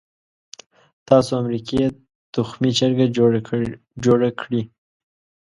تاسو 1.07 1.31
امریکې 1.41 1.81
تخمي 2.33 2.71
چرګه 2.77 3.05
جوړه 4.05 4.29
کړې. 4.41 4.61